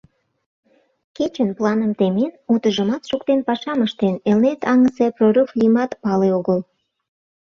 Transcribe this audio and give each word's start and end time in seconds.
Кечын 1.15 1.49
планым 1.57 1.91
темен, 1.99 2.31
утыжымат 2.53 3.03
шуктен 3.09 3.39
пашам 3.47 3.79
ыштен, 3.87 4.15
Элнет 4.29 4.59
аҥысе 4.71 5.05
прорыв 5.15 5.49
лиймат 5.59 5.91
пале 6.03 6.29
огыл. 6.39 6.59